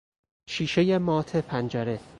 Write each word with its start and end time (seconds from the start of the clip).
شیشهی 0.49 0.97
مات 0.97 1.35
پنجره 1.35 1.99